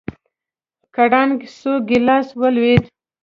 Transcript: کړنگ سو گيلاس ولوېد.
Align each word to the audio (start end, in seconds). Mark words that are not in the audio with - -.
کړنگ 0.95 1.37
سو 1.57 1.71
گيلاس 1.89 2.27
ولوېد. 2.39 2.83